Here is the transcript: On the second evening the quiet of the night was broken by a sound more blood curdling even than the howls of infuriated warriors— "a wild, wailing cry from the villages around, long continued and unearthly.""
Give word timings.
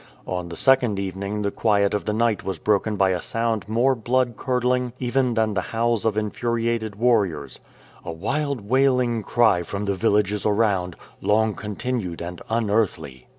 On 0.25 0.49
the 0.49 0.55
second 0.55 0.97
evening 0.99 1.43
the 1.43 1.51
quiet 1.51 1.93
of 1.93 2.05
the 2.05 2.11
night 2.11 2.43
was 2.43 2.57
broken 2.57 2.95
by 2.95 3.11
a 3.11 3.21
sound 3.21 3.69
more 3.69 3.93
blood 3.93 4.33
curdling 4.35 4.93
even 4.97 5.35
than 5.35 5.53
the 5.53 5.61
howls 5.61 6.05
of 6.05 6.17
infuriated 6.17 6.95
warriors— 6.95 7.59
"a 8.03 8.11
wild, 8.11 8.61
wailing 8.67 9.21
cry 9.21 9.61
from 9.61 9.85
the 9.85 9.93
villages 9.93 10.43
around, 10.43 10.95
long 11.21 11.53
continued 11.53 12.19
and 12.19 12.41
unearthly."" 12.49 13.27